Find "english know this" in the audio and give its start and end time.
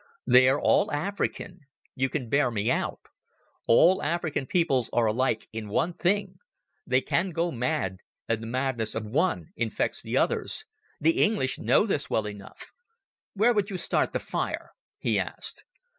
11.21-12.09